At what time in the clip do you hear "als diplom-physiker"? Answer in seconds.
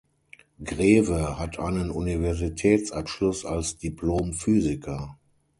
3.45-5.19